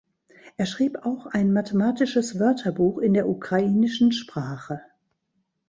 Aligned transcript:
Er 0.57 0.65
schrieb 0.65 0.97
auch 1.05 1.27
ein 1.27 1.53
mathematisches 1.53 2.39
Wörterbuch 2.39 2.97
in 2.97 3.13
der 3.13 3.29
ukrainischen 3.29 4.11
Sprache. 4.11 4.81